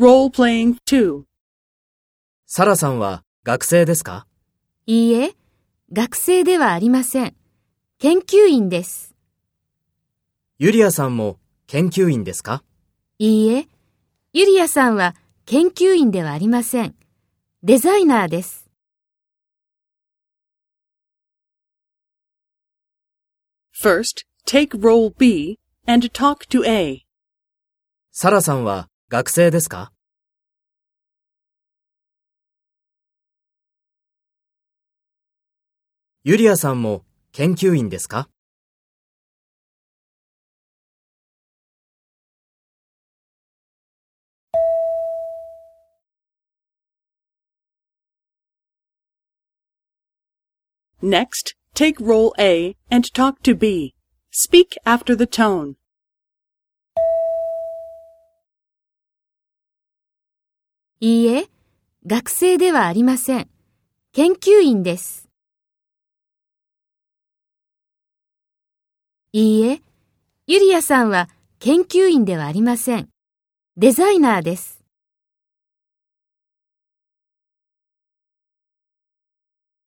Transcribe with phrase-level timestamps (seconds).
[0.00, 1.24] Role-playing 2.
[2.46, 4.28] サラさんは学生ですか？
[4.86, 5.34] いいえ、
[5.92, 7.34] 学生ではありません。
[7.98, 9.16] 研究員です。
[10.60, 12.62] ユリアさんも研究員ですか？
[13.18, 13.66] いいえ、
[14.32, 15.16] ユリアさんは
[15.46, 16.94] 研究員ではありません。
[17.64, 18.70] デザイナーです。
[23.82, 25.58] First, take role B
[25.88, 27.00] and talk to A.
[28.12, 29.90] サラさんは学生ですか
[36.24, 38.28] ユリアさんも研究員ですか
[51.02, 53.94] Next, take role A and talk to B.
[54.30, 55.76] Speak after the tone.
[61.00, 61.48] いいえ、
[62.06, 63.48] 学生ではありません。
[64.12, 65.28] 研究員です。
[69.32, 69.80] いいえ、
[70.48, 71.28] ユリアさんは
[71.60, 73.10] 研究員ではありません。
[73.76, 74.77] デザイナーです。